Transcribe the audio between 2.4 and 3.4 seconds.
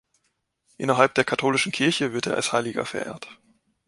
Heiliger verehrt.